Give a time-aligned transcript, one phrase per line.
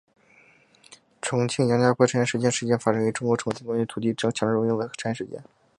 [1.21, 5.43] 重庆杨家坪拆迁事件是一件发生在中国重庆市关于土地强制征用的拆迁事件。